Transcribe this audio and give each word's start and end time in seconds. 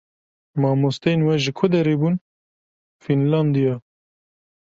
Mamosteyên 0.61 1.21
we 1.27 1.33
ji 1.43 1.51
ku 1.57 1.65
derê 1.73 1.95
bûn? 2.01 2.15
"Fînlandiya." 3.03 3.75